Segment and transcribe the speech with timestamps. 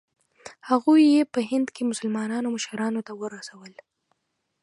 [0.69, 3.73] هغوی یې په هند کې مسلمانانو مشرانو ته ورسول.